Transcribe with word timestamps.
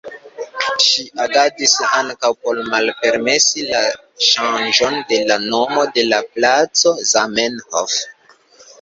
Ŝi 0.85 1.03
agadis 1.25 1.75
ankaŭ 1.97 2.31
por 2.47 2.63
malpermesi 2.71 3.67
la 3.69 3.83
ŝanĝon 4.31 4.99
de 5.15 5.23
la 5.31 5.41
nomo 5.47 5.87
de 5.95 6.09
la 6.11 6.25
placo 6.35 6.99
Zamenhof. 7.15 8.05